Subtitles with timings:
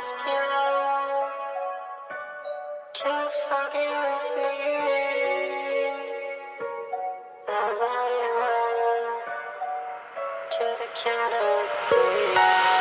[0.00, 0.32] ask you
[2.94, 3.12] to
[3.48, 4.56] forgive me
[7.46, 9.20] as I am
[10.52, 12.79] to the category.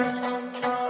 [0.00, 0.87] And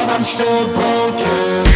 [0.08, 1.75] I'm still broken.